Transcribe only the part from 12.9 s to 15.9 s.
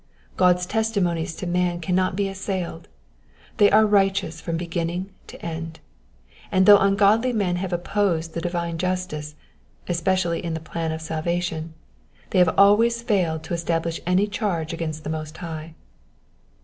failed to establish any charge against the Most High.